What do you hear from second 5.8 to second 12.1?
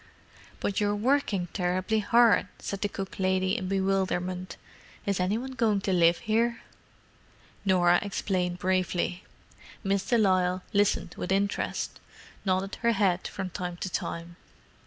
to live here?" Norah explained briefly. Miss de Lisle listened with interest,